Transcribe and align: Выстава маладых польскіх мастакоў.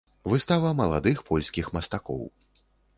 Выстава 0.31 0.71
маладых 0.81 1.23
польскіх 1.29 1.65
мастакоў. 1.79 2.29